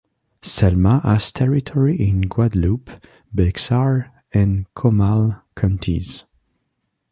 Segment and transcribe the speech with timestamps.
[0.41, 2.89] Selma has territory in Guadalupe,
[3.35, 6.25] Bexar and Comal counties.